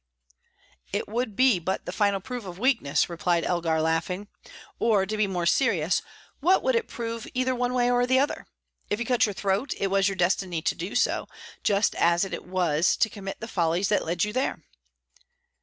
[0.91, 4.29] "It would be but the final proof of weakness," replied Elgar, laughing.
[4.79, 6.01] "Or, to be more serious,
[6.39, 8.47] what would it prove either one way or the other?
[8.89, 11.27] If you cut your throat, it was your destiny to do so;
[11.63, 14.63] just as it was to commit the follies that led you there.